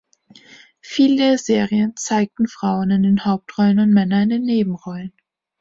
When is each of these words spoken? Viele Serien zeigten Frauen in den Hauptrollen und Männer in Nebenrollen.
Viele 0.79 1.37
Serien 1.37 1.95
zeigten 1.95 2.47
Frauen 2.47 2.89
in 2.89 3.03
den 3.03 3.23
Hauptrollen 3.23 3.77
und 3.79 3.91
Männer 3.93 4.23
in 4.23 4.43
Nebenrollen. 4.45 5.13